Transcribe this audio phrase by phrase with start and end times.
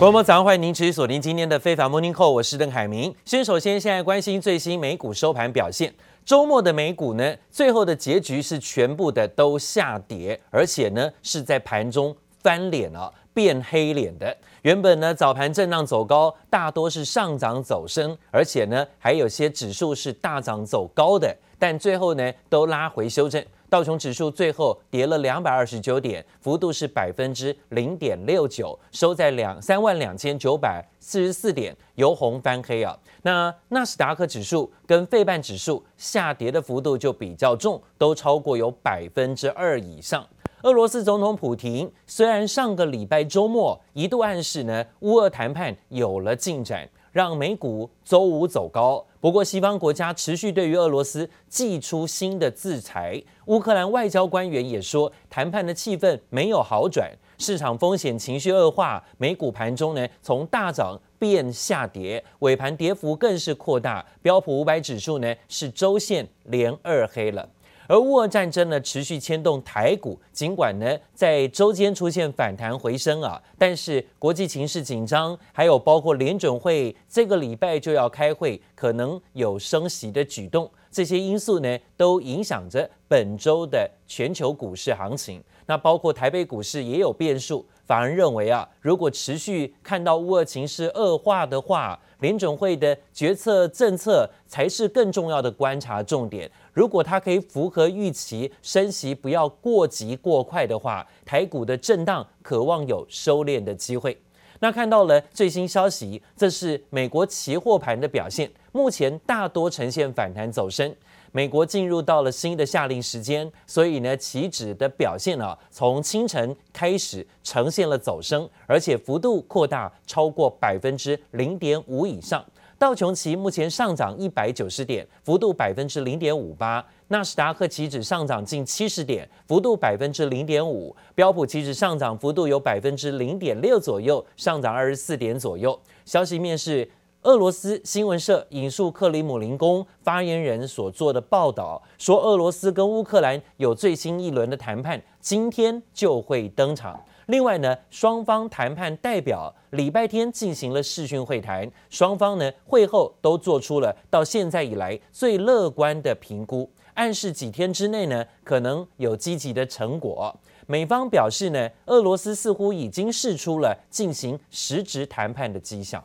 [0.00, 3.14] 观众朋友早上好，欢迎您持续锁定今天的非凡 Morning Call，我是邓海明。
[3.26, 5.92] 先首先现在关心最新美股收盘表现。
[6.24, 14.34] 周末的美股呢，最后的结局是全部的都下跌，而且呢是在盘中翻脸了，变黑脸的。
[14.62, 23.44] 原本呢早盘震荡走高，大多是上涨走升，而且呢还有些指数是大涨走高的，但最后呢都拉回修正。
[23.70, 32.98] 道琼指数最后跌了两百二十九点，幅度是百分之零点六九，收在两三万两千九百四十四点，由红翻黑啊。
[33.22, 40.26] 那纳斯达克指数跟费半指数下跌的幅度就比较重，都超过有百分之二以上。
[40.62, 46.86] 俄罗斯总统普亭虽然上个礼拜周末一度暗示呢，乌俄谈判有了进展。
[47.12, 53.20] 让美股周五走高，不过西方国家持续对于俄罗斯祭出新的制裁。
[53.46, 67.48] 乌克兰外交官员也说，谈判的气氛没有好转，市场风险情绪恶化，美股盘中呢从大涨变下跌，尾盘跌幅更是扩大，标普五百指数呢是周线连二黑了。
[67.90, 85.42] 而乌俄战争呢，持续牵动台股，尽管呢在周间出现反弹回升啊，但是国际情势紧张，还有包括联准会这个礼拜就要开会，可能有升息的举动，这些因素呢都影响着本周的全球股市行情。
[85.66, 96.50] 那包括台北股市也有变数，反而认为啊，如果持续看到乌俄情势恶化的话，联准会的决策政策才是更重要的观察重点。
[96.72, 104.20] 如果它可以符合预期，升息不要过急过快的话，台股的震荡可望有收敛的机会。
[104.62, 110.94] 那看到了最新消息，这是美国期货盘的表现，目前大多呈现反弹走升。
[111.32, 122.44] 美国进入到了新的下令时间，所以呢，期指的表现呢、从清晨开始呈现了走升，而且幅度扩大超过百分之零点五以上。
[122.80, 135.78] 道琼期目前上涨一百九十点，幅度百分之零点五八；纳斯达克期指上涨近七十点，幅度百分之零点五；标普期指上涨幅度有百分之零点六左右，上涨二十四点左右。
[136.06, 136.90] 消息面是。
[137.24, 146.98] 俄罗斯新闻社引述克里姆林宫发言人所做的报道，说俄罗斯跟乌克兰有最新一轮的谈判，今天就会登场。
[147.30, 160.34] 另外呢，双方谈判代表礼拜天进行了视讯会谈，双方呢会后都做出了到现在以来最乐观的评估，暗示几天之内呢可能有积极的成果。
[160.66, 166.02] 美方表示呢，俄罗斯似乎已经试出了进行实质谈判的迹象。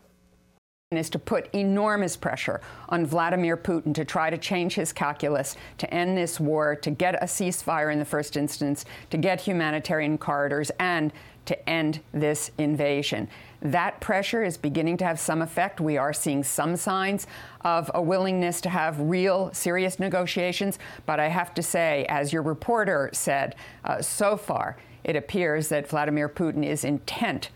[0.98, 5.94] Is to put enormous pressure on Vladimir Putin to try to change his calculus, to
[5.94, 10.72] end this war, to get a ceasefire in the first instance, to get humanitarian corridors,
[10.80, 11.12] and
[11.46, 13.28] to end this invasion.
[13.62, 15.80] That pressure is beginning to have some effect.
[15.80, 17.26] We are seeing some signs
[17.62, 20.78] of a willingness to have real, serious negotiations.
[21.06, 25.88] But I have to say, as your reporter said, uh, so far, it appears that
[25.88, 27.50] Vladimir Putin is intent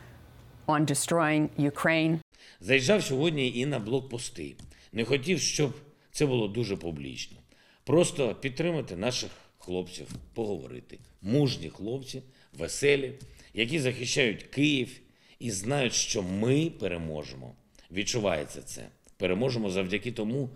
[0.68, 2.22] on destroying Ukraine.
[2.60, 4.56] Заїжджав сьогодні і на блокпости.
[4.94, 5.74] Не хотів, щоб
[6.12, 7.38] це було дуже публічно.
[7.84, 11.00] Просто підтримати наших хлопців, поговорити.
[11.22, 12.22] Мужні хлопці,
[12.54, 13.14] веселі,
[13.54, 15.00] які захищають Київ
[15.40, 17.56] і знають, що ми переможемо.
[17.92, 18.90] Відчувається це.
[19.18, 20.50] Переможемо завдяки тому,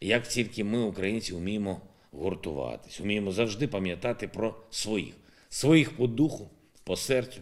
[0.00, 1.80] як тільки ми, українці, вміємо
[2.12, 5.14] гуртуватись, вміємо завжди пам'ятати про своїх,
[5.48, 6.50] своїх по духу,
[6.84, 7.40] по серцю.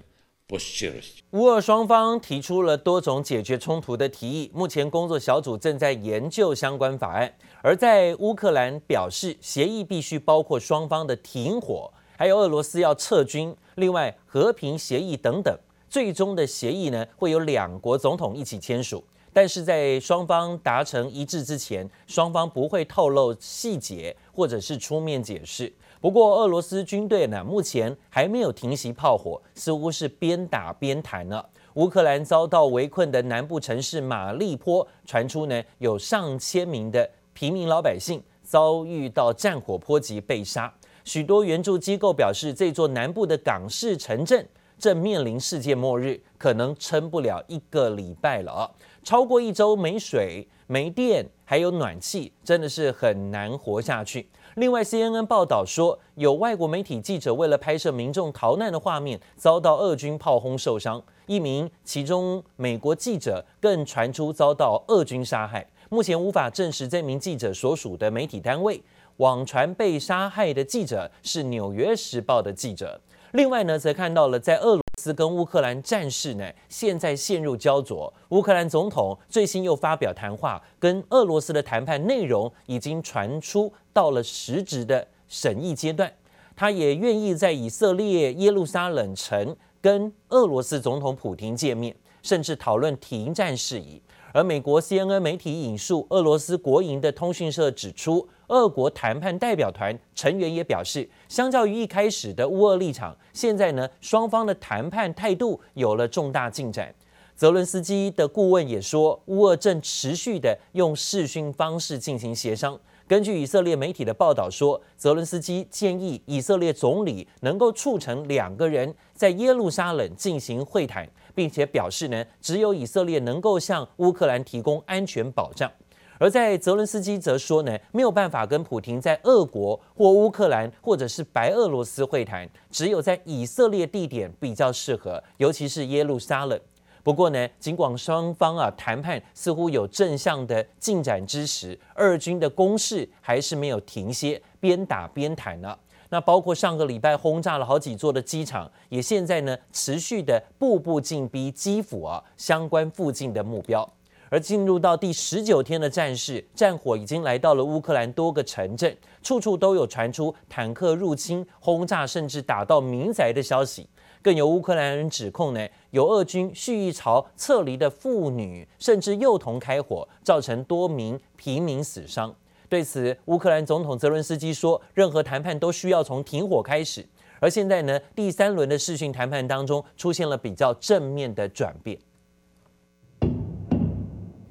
[1.32, 7.30] 乌俄双方提出了多种解决冲突的提议，目前工作小组正在研究相关法案。
[7.60, 15.54] 而在乌克兰表示，协议必须包括双方的停火，还有俄罗斯要撤军，另外和平协议等等。
[15.90, 19.04] 最终的协议呢，会有两国总统一起签署，
[19.34, 25.70] 但是在双方达成一致之前，双方不会透露细节或者是出面解释。
[26.00, 31.44] 不过，俄罗斯军队呢，目前还没有停息炮火，似乎是边打边谈呢。
[31.74, 40.72] 乌克兰遭到围困的南部城市马利坡，传出呢有上千名的平民老百姓遭遇到战火波及被杀。
[41.04, 44.46] 许多援助机构表示，这座南部的港式城镇
[44.78, 48.70] 正面临世界末日，可能撑不了一个礼拜了。
[49.02, 54.28] 超过一周没水、没电，还有暖气，真的是很难活下去。
[54.58, 61.00] 另外，CNN 报道说，有外国媒体记者为了拍摄民众逃难的画面，遭到俄军炮轰受伤。
[61.26, 65.64] 一名其中美国记者更传出遭到俄军杀害。
[65.90, 68.82] 目前无法证实这名记者所属的媒体单位。
[69.18, 73.00] 网传被杀害的记者是《纽约时报》的记者。
[73.32, 78.12] 另外呢，则看到了在俄罗斯跟乌克兰战事呢，现在陷入焦灼。
[78.30, 86.12] 乌克兰总统最新又发表谈话，跟俄罗斯的谈判内容已经传出到了实质的审议阶段。
[86.54, 91.92] 他也愿意在以色列耶路撒冷城跟俄罗斯总统普京见面，
[92.22, 94.00] 甚至讨论停战事宜。
[94.32, 106.94] 而美国 CNN 媒体引述俄罗斯国营的通讯社指出，俄国谈判代表团成员也表示，相较于一开始的乌俄立场，现在呢，双方的谈判态度有了重大进展。
[107.34, 112.78] 泽伦斯基的顾问也说，乌俄正持续的用视讯方式进行协商。
[113.08, 125.72] 根据以色列媒体的报道说，泽伦斯基建议以色列总理能够促成两个人在耶路撒冷进行会谈，并且表示呢，只有以色列能够向乌克兰提供安全保障。
[126.18, 136.60] 而在泽伦斯基则说呢，没有办法跟普丁在俄国或乌克兰或者是白俄罗斯会谈，只有在以色列地点比较适合，尤其是耶路撒冷。
[137.02, 145.76] 不过呢，尽管双方啊谈判似乎有正向的进展之时，俄军的攻势还是没有停歇，边打边谈呢、
[146.10, 153.88] 那包括上个礼拜轰炸了好几座的机场，也现在呢持续的步步进逼基辅啊相关附近的目标。
[154.30, 163.88] 而进入到第十九天的战事，战火已经来到了乌克兰多个城镇，处处都有传出坦克入侵、轰炸，甚至打到民宅的消息。
[164.20, 172.34] 更有乌克兰人指控呢，有俄军蓄意朝撤离的妇女甚至幼童开火，造成多名平民死伤。
[172.68, 177.06] 对此，乌克兰总统泽伦斯基说，任何谈判都需要从停火开始。
[177.40, 181.98] 而现在呢，第三轮的视讯谈判当中出现了比较正面的转变。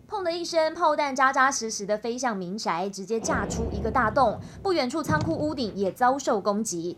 [0.09, 4.39] 砰的一声，炮弹扎扎实实的飞向民宅，直接炸出一个大洞。
[4.63, 6.97] 不远处仓库屋顶也遭受攻击。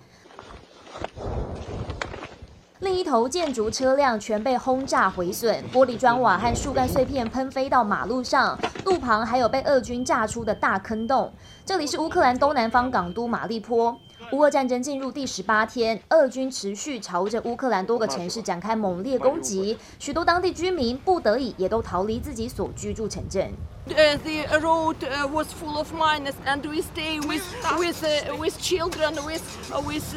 [2.79, 11.29] 另一头建筑车辆全被轰炸毁损，玻璃砖瓦和树干碎片喷飞到马路上，路旁还有被俄军炸出的大坑洞。
[11.65, 13.99] 这里是乌克兰东南方港都马利坡。
[14.31, 23.51] 乌俄战争进入第十八天，俄军持续朝着乌克兰多个城市展开猛烈攻击，许多当地居民不得已也都逃离自己所居住城镇。
[23.89, 27.43] The road uh, was full of miners, and we stay with
[27.77, 29.41] with uh, with children, with
[29.83, 30.15] with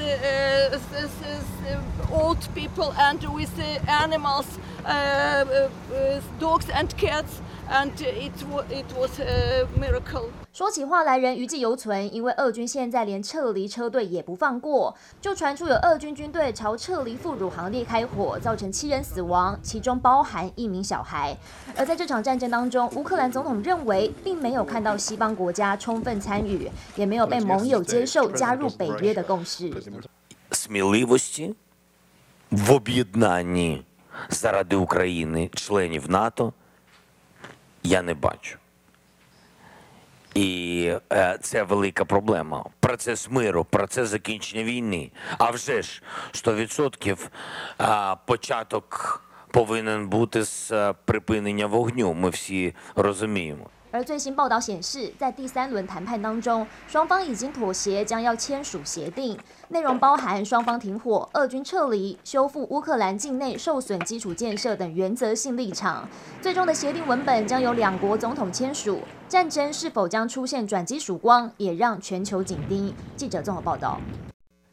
[2.13, 3.51] old people, and with
[3.89, 4.47] animals,
[6.39, 7.41] dogs and cats,
[7.71, 8.33] and it
[8.71, 10.29] it was a miracle.
[10.53, 21.35] 说起话来人余悸犹存，因为俄军现在连撤离车队也不放过，就传出有俄军军队朝撤离妇孺行列开火，造成七人死亡，其中包含一名小孩。
[21.75, 29.72] 而在这场战争当中，乌克兰总统认为并没有看到西方国家充分参与，也没有被盟友接受加入北约的共识。
[40.34, 40.94] І
[41.42, 42.66] це велика проблема.
[42.80, 45.12] Процес миру, процес закінчення війни.
[45.38, 46.04] А вже ж
[46.34, 47.28] 100%
[48.26, 52.14] початок повинен бути з припинення вогню.
[52.14, 53.70] Ми всі розуміємо.
[53.90, 59.40] 而最新报道显示，在第三轮谈判当中，双方已经妥协，将要签署协定，
[59.70, 66.08] 内容包含双方停火、俄军撤离、修复乌克兰境内受损基础建设等原则性立场。
[66.42, 69.00] 最终的协定文本将由两国总统签署。
[69.30, 72.94] 战争是否将出现转机曙光，也让全球紧盯。
[73.16, 74.00] 记者综合报道。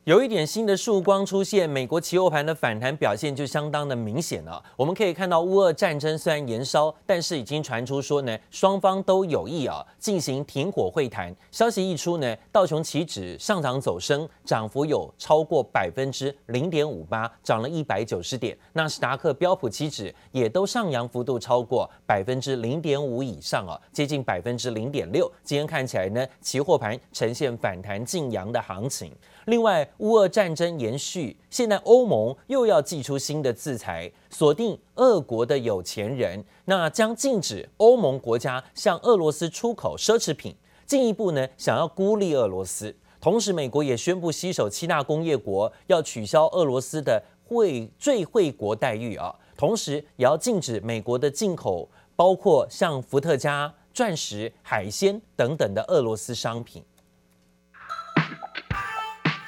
[0.09, 4.59] 有一点新的曙光出现，美国期货盘的反弹表现就相当的明显了。
[4.75, 11.31] 我们可以看到，乌俄战争虽然延烧，但是已经传出说呢，双方都有意啊进行停火会谈。
[11.51, 18.57] 消息一出呢，道琼期指上涨走升，涨幅有超过百分之零点五八，涨了一百九十点。
[18.73, 25.31] 纳斯达克、标普期指也都上扬幅度超过百分之零点五以上啊，接近百分之零点六。
[25.43, 29.13] 今天看起来呢，期货盘呈现反弹进扬的行情。
[29.49, 42.95] 另外，乌俄战争延续，现在欧盟又要祭出新的制裁，锁定俄国的有钱人，那将禁止欧盟国家向俄罗斯出口奢侈品，进一步呢想要孤立俄罗斯。
[43.19, 56.83] 同时，美国也宣布携手七大工业国要取消俄罗斯的惠最惠国待遇啊，同时也要禁止美国的进口，包括像伏特加、钻石、海鲜等等的俄罗斯商品。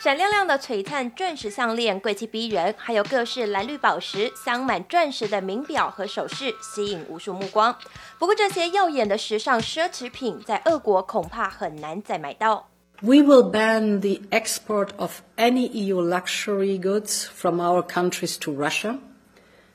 [0.00, 7.76] 闪亮亮的璀璨钻石项链，贵气逼人，还有各式蓝绿宝石镶满钻石的名表和首饰，吸引无数目光。
[8.18, 12.68] 不过，这些耀眼的时尚奢侈品在俄国恐怕很难再买到。
[13.02, 18.98] We will ban the export of any EU luxury goods from our countries to Russia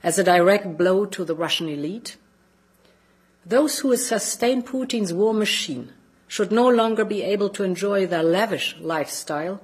[0.01, 2.13] as a direct blow to the Russian elite.
[3.47, 5.89] Those who sustain Putin's war machine
[6.27, 9.59] should no longer be able to enjoy their lavish lifestyle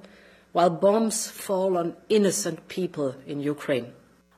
[0.53, 3.87] while bombs fall on innocent people in Ukraine.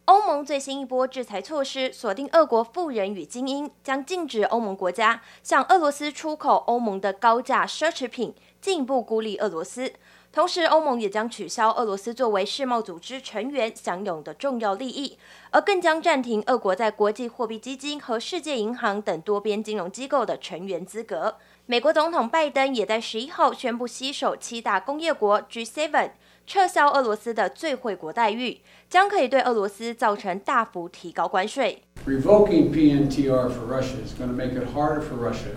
[0.06, 9.92] 欧盟最新一波制裁措施锁定俄国富人与精英，将禁止欧盟国家向俄罗斯出口欧盟的高价奢侈品，进一步孤立俄罗斯。
[10.32, 15.18] 同时，欧盟也将取消俄罗斯作为世贸组织成员享有的重要利益，
[15.50, 21.38] 而更将暂停俄国在国际货币基金和世界银行等多边金融机构的成员资格。
[21.67, 26.11] 美国总统拜登也在十一号宣布，携手七大工业国 G7
[26.47, 31.83] 撤销俄罗斯的最惠国待遇，将可以对俄罗斯造成大幅提高关税。
[32.07, 35.55] Revoking PNTR for Russia is going to make it harder for Russia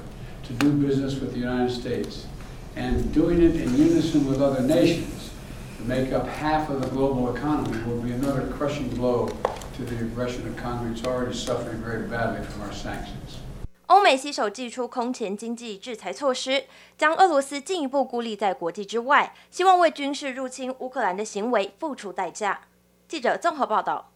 [0.48, 2.28] to do business with the United States.
[2.76, 5.32] and doing it in unison with other nations
[5.78, 9.28] to make up half of the global economy will be another crushing blow
[9.76, 10.92] to the Russian economy.
[10.92, 13.40] It's already suffering very badly from our sanctions.
[13.89, 16.65] 欧美携手祭出空前经济制裁措施，
[16.99, 22.61] 将俄罗斯进一步孤立在国际之外，希望为军事入侵乌克兰的行为付出代价。
[23.09, 24.11] 记者综合报道。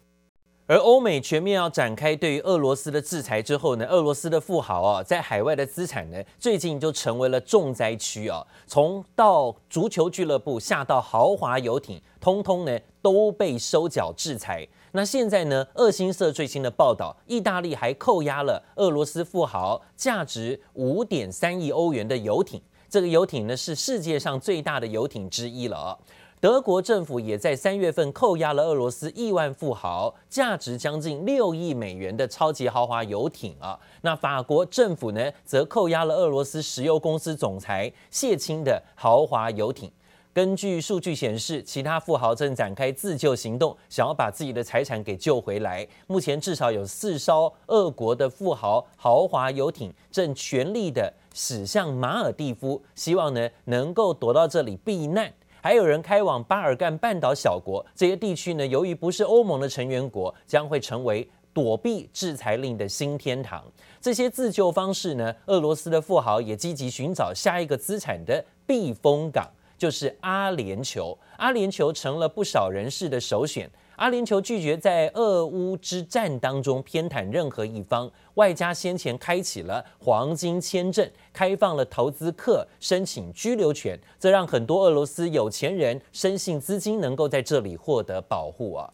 [0.67, 8.47] 而欧美全面要展开对于俄罗斯的制裁之后呢，俄罗斯的富豪啊，在海外的资产呢，最近就成为了重灾区啊。
[8.67, 14.69] 从到足球俱乐部，下到豪华游艇，通通呢都被收缴制裁。
[14.95, 22.61] 那现在呢，俄新社最新的报道，意大利还扣押了俄罗斯富豪价值五点三亿欧元的游艇。
[22.91, 25.99] 这个游艇呢，是世界上最大的游艇之一了。
[26.39, 33.79] 德国政府也在三月份扣押了俄罗斯亿万富豪，价值将近六亿美元的超级豪华游艇啊。
[34.03, 39.91] 那法国政府呢，则扣押了俄罗斯石油公司总裁谢钦的豪华游艇。
[40.35, 45.87] 根据数据显示，其他富豪正展开自救行动，想要把自己的财产给救回来。
[46.07, 55.31] 目前至少有四艘俄国的富豪豪华游艇正全力的驶向马尔地夫，希望呢能够躲到这里避难。
[55.61, 63.63] 还有人开往巴尔干半岛小国，这些地区呢，由于不是欧盟的成员国，将会成为躲避制裁令的新天堂。
[64.01, 69.47] 这些自救方式呢，俄罗斯的富豪也积极寻找下一个资产的避风港，
[69.83, 71.19] 就是阿联酋。
[71.39, 73.69] 阿联酋成了不少人士的首选。
[73.97, 88.89] 阿联酋拒绝在俄乌之战当中偏袒任何一方，外加先前开启了黄金签证，开放了投资客申请居留权，这让很多俄罗斯有钱人深信资金能够在这里获得保护啊。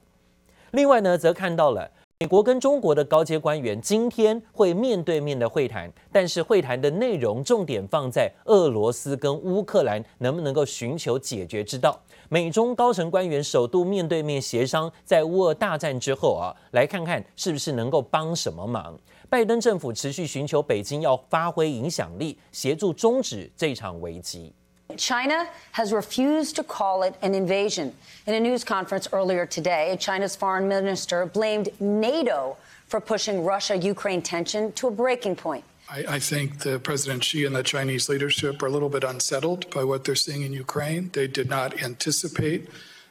[0.71, 1.91] 另外呢，则看到了。
[2.21, 11.97] 美国跟中国的高阶官员今天会面对面的会谈，但是会谈的内容重点放在俄罗斯跟乌克兰能不能够寻求解决之道。
[12.29, 18.99] 美中高层官员首度面对面协商，在乌俄大战之后啊，来看看是不是能够帮什么忙。
[19.31, 24.53] 拜登政府持续寻求北京要发挥影响力，协助终止这场危机。
[24.97, 27.95] China has refused to call it an invasion.
[28.27, 34.23] In a news conference earlier today, China's foreign minister blamed NATO for pushing Russia Ukraine
[34.23, 35.65] tension to a breaking point.
[35.91, 39.71] I, I, think the President Xi and the Chinese leadership are a little bit unsettled
[39.71, 41.11] by what they're seeing in Ukraine.
[41.13, 42.69] They did not anticipate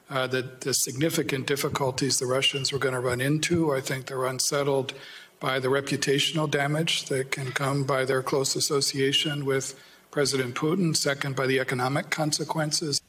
[0.09, 3.73] uh, the, the significant difficulties the Russians were going to run into.
[3.73, 4.93] I think they're unsettled
[5.39, 9.79] by the reputational damage that can come by their close association with
[10.11, 12.99] President Putin, second by the economic consequences.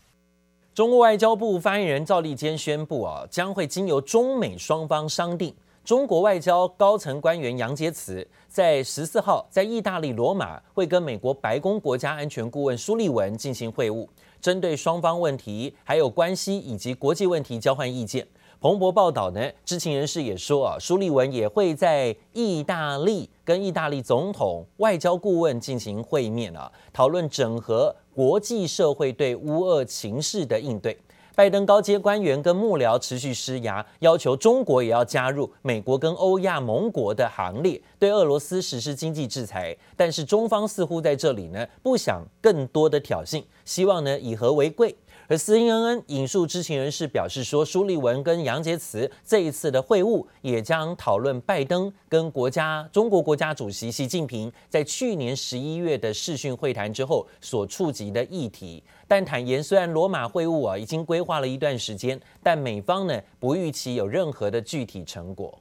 [0.74, 5.52] 中国外交部发言人赵立坚宣布啊，将会经由中美双方商定，
[5.84, 14.06] 中国外交高层官员杨洁篪在十四号在意大利罗马会跟美国白宫国家安全顾问苏利文进行会晤，
[14.40, 18.26] 针对双方问题还有关系以及国际问题交换意见。
[18.60, 30.98] 彭博报道呢，知情人士也说啊，舒利文也会在意大利跟意大利总统外交顾问进行会面啊，讨论整合国际社会对乌俄情势的应对。
[31.36, 39.76] 拜登高阶官员跟幕僚持续施压，要求中国也要加入美国跟欧亚盟国的行列，对俄罗斯实施经济制裁。
[39.96, 44.92] 但是中方似乎在这里呢，不想更多的挑衅，希望呢以和为贵。
[45.28, 58.82] 而 CNN 引述知情人士表示说，舒利文跟杨洁篪这一次的会晤也将讨论拜登跟国家中国国家主席习近平在去年十一月的视讯会谈之后所触及的议题。
[59.06, 65.58] 但坦言，虽然罗马会晤啊已经规划了一段时间，但美方呢不预期有任何的具体成果。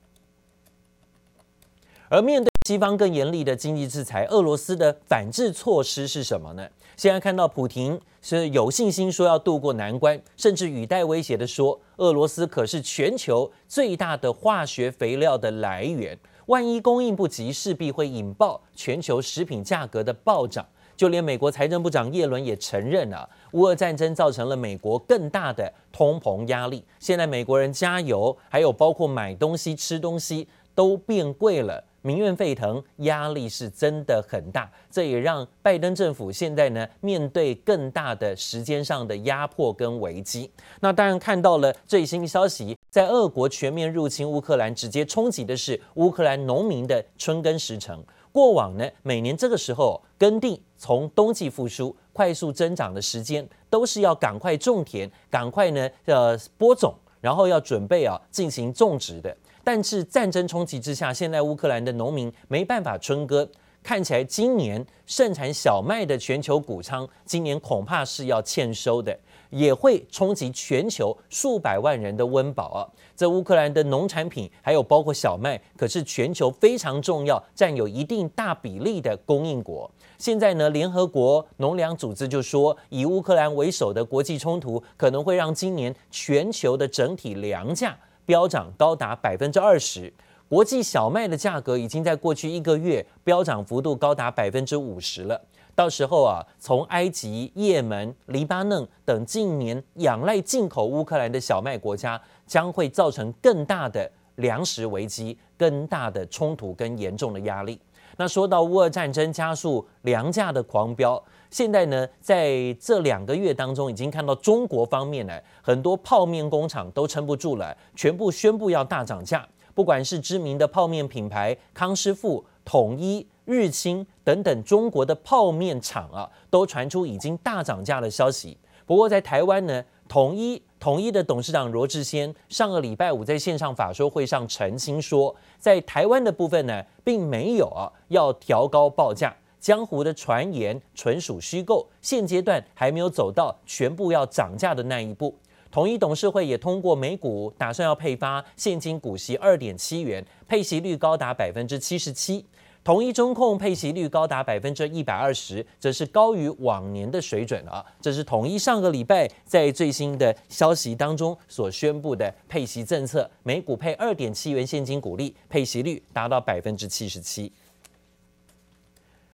[2.09, 6.65] 而面对西方更严厉的经济制裁，俄罗斯的反制措施是什么呢？
[6.97, 20.65] 现在看到普亭是有信心说要渡过难关，甚至语带威胁的说，俄罗斯可是全球最大的化学肥料的来源，万一供应不及，势必会引爆全球食品价格的暴涨。
[20.95, 26.83] 就连美国财政部长耶伦也承认啊，乌俄战争造成了美国更大的通膨压力。
[26.97, 34.71] 现在美国人加油，还有包括买东西、吃东西都变贵了，民怨沸腾，压力是真的很大。
[34.89, 40.49] 这也让拜登政府现在呢面对更大的时间上的压迫跟危机。
[40.79, 48.01] 那当然看到了最新消息，在俄国全面入侵乌克兰，直接冲击的是乌克兰农民的春耕时程。
[48.31, 59.35] 过往呢，每年这个时候耕地从冬季复苏、快速增长的时间，都是要赶快种田，赶快呢呃播种，然后要准备啊进行种植的。
[59.67, 63.45] 但是战争冲击之下，现在乌克兰的农民没办法春耕，
[63.83, 69.19] 看起来今年盛产小麦的全球谷仓，今年恐怕是要欠收的。
[69.49, 72.79] 也会冲击全球数百万人的温饱啊！
[73.15, 79.89] 这乌克兰的农产品，还有包括小麦，可是全球非常重要、占有一定大比例的供应国。
[80.17, 87.97] 现在呢，联合国农粮组织就说，以乌克兰为首的国际冲突，可能会让今年全球的整体粮价
[88.27, 90.13] 飙涨高达百分之二十。
[90.47, 95.41] 国际小麦的价格已经在过去一个月飙涨幅度高达百分之五十了。
[95.73, 107.79] 到时候啊，从埃及、也门、黎巴嫩等近年仰赖进口乌克兰的小麦国家，将会造成更大的粮食危机、更大的冲突跟严重的压力。
[108.17, 119.47] 那说到乌俄战争加速粮价的狂飙，现在呢，在这两个月当中，已经看到中国方面呢，很多泡面工厂都撑不住了，全部宣布要大涨价。
[119.73, 123.27] 不管是知名的泡面品牌康师傅、统一。
[123.47, 128.57] 日清等等中国的泡面厂啊，都传出已经大涨价的消息。
[128.85, 145.35] 不过在台湾呢，统一统一的董事长罗志先上个礼拜五在线上法说会上澄清说，在台湾的部分呢，并没有啊要调高报价，江湖的传言纯属虚构，现阶段还没有走到全部要涨价的那一步。
[145.69, 152.45] 统一董事会也通过每股打算要配发现金股息二点七元，配息率高达百分之七十七。
[152.83, 157.85] 统一中控配息率高达百分之一百二十，这是高于往年的水准啊！
[157.99, 167.51] 这是统一上个礼拜在最新的消息当中所宣布的配息政策，每股配二点七元现金股利，配息率达到百分之七十七。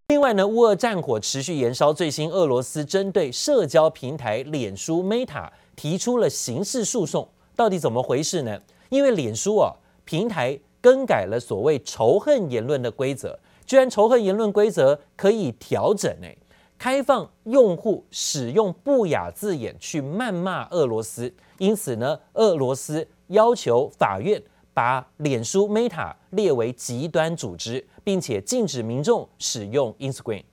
[0.08, 8.58] 另外呢，乌俄战火持续延烧，最新俄罗斯针对社交平台脸书 Meta 提出了刑事诉讼，到底怎么回事呢？
[8.88, 10.58] 因为脸书啊平台。
[10.80, 16.38] 更改了所谓仇恨言论的规则，居然仇恨言论规则可以调整诶，
[16.78, 24.40] 开放用户使用不雅字眼去谩骂俄罗斯，因此呢，俄罗斯要求法院
[24.78, 30.44] 把脸书 Meta 列为极端组织，并且禁止民众使用 Instagram。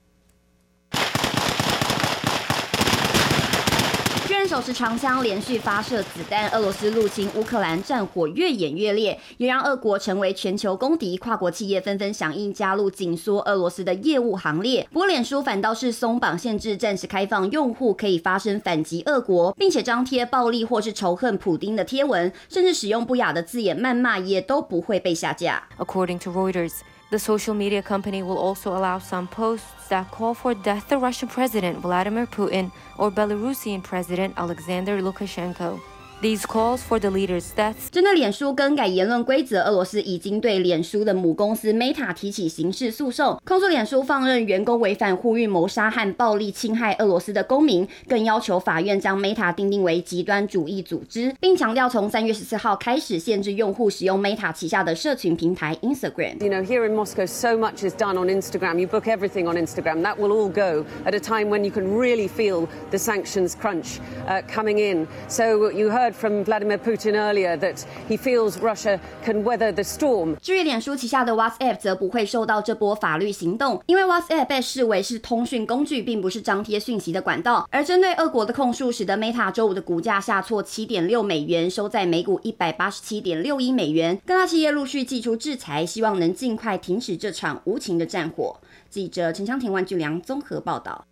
[4.56, 11.14] 手持长枪连续发射子弹，俄罗斯入侵乌克兰战火越演越烈，也让俄国成为全球公敌。
[11.18, 14.88] 跨国企业纷纷响应加入紧缩俄罗斯的业务行列。
[14.90, 25.64] 不过，脸书反倒是松绑限制，暂时开放用户可以发声反击俄国，并且张贴暴力或是仇恨普丁的贴文，甚至使用不雅的字眼谩骂，也都不会被下架。
[25.76, 26.72] According to Reuters.
[27.08, 31.28] The social media company will also allow some posts that call for death of Russian
[31.28, 35.80] President Vladimir Putin or Belarusian President Alexander Lukashenko.
[36.22, 37.90] These calls for the leaders' deaths.
[37.90, 56.42] 针对脸书更改言论规则，俄罗斯已经对脸书的母公司 Meta 提起刑事诉讼，控诉脸书放任员工违反呼吁谋杀和暴力侵害俄罗斯的公民，更要求法院将 Meta 定定为极端主义组织，并强调从三月十四号开始限制用户使用 Meta 旗下的社群平台 Instagram。
[56.42, 58.78] You know, here in Moscow, so much is done on Instagram.
[58.78, 60.00] You book everything on Instagram.
[60.00, 64.00] That will all go at a time when you can really feel the sanctions crunch
[64.26, 65.06] uh, coming in.
[65.28, 66.06] So you heard.
[66.18, 70.36] From Vladimir Putin earlier that he feels Russia can weather the storm。
[70.40, 77.68] 至于脸书旗下的 WhatsApp 则不会受到这波法律行动，因为 WhatsApp 被视为是通讯工具，并不是张贴讯息的管道。
[77.70, 84.18] 而针对俄国的控诉，使得 Meta 周五的股价下挫七点六美元，收在每股一百八十七点六一美元。
[84.24, 88.56] 各大企业陆续祭出制裁，希望能尽快停止这场无情的战火。
[88.88, 91.04] 记者陈昌廷、万俊良综合报道。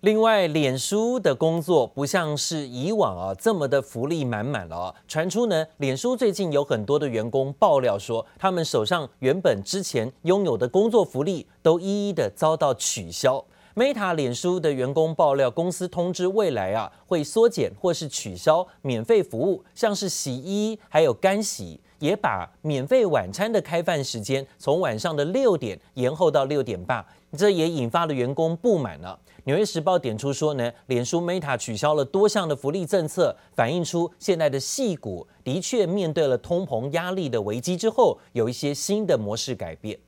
[0.00, 4.94] 另外，脸书的工作不像是以往啊这么的福利满满了啊。
[5.06, 13.44] 传出呢，脸书最近有很多的员工爆料说，他们手上原本之前拥有的工作福利都一一的遭到取消。
[13.76, 27.04] Meta 脸书的员工爆料，公司通知未来啊会缩减或是取消免费服务，像是洗衣还有干洗，也把免费晚餐的开饭时间从晚上的六点延后到六点半。
[27.36, 29.16] 这也引发了员工不满了。
[29.44, 39.98] 纽约时报点出说呢，脸书 Meta 取消了多项的福利政策，反映出现在的细谷的确面对了通膨压力的危机之后，有一些新的模式改变。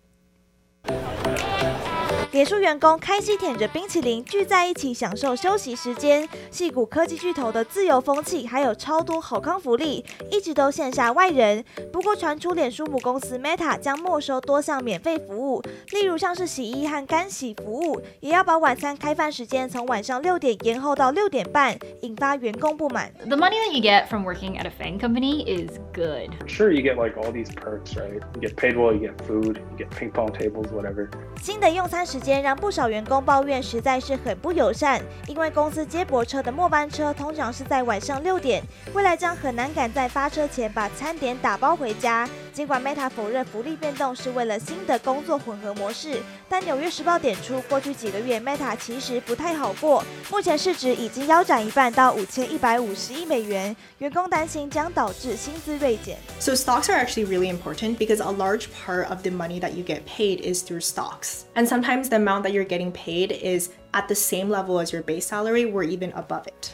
[2.32, 11.62] 脸书员工开心舔着冰淇淋聚在一起享受休息时间，戏骨科技巨头的自由风气还有超多好康福利，一直都羡煞外人。
[11.92, 23.12] 不过传出脸书母公司 Meta 将没收多项免费服务，例如像是洗衣和干洗服务，也要把晚餐开饭时间从晚上六点延后到六点半，引发员工不满。
[23.28, 26.30] The money that you get from working at a FANG company is good.
[26.46, 28.22] Sure, you get like all these perks, right?
[28.36, 31.10] You get paid well, you get food, you get ping pong tables, whatever.
[31.42, 38.62] 新的用餐时间让不少员工抱怨实在是很不友善，因为公司接驳车的末班车通常是在晚上六点，
[38.94, 42.28] 未来将很难赶在发车前把餐点打包回家。
[42.53, 56.17] 尽管 Meta 否认福利变动是为了新的工作混合模式，但纽约时报点出，过去几个月 Meta 其实不太好过，目前市值已经腰斩一半到五千一百五十亿美元，员工担心将导致薪资锐减。
[56.39, 60.01] So stocks are actually really important because a large part of the money that you get
[60.05, 64.15] paid is through stocks, and sometimes the amount that you're getting paid is at the
[64.15, 66.73] same level as your base salary or even above it.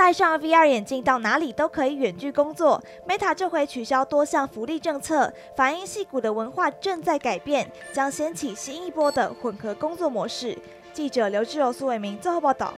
[0.00, 2.82] 戴上 VR 眼镜到哪里都可以远距工作。
[3.06, 10.56] Meta 这回取消多项福利政策，反映戏骨的文化正在改变，将掀起新一波的混合工作模式。
[10.94, 12.79] 记者刘志柔、苏伟明最后报道。